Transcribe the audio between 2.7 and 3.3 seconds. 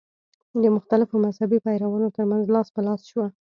په لاس شوه.